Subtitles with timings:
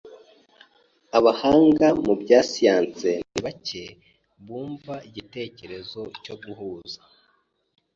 [1.17, 3.83] Abahanga mu bya siyansi ni bake
[4.45, 6.99] bumva igitekerezo cyo guhuza.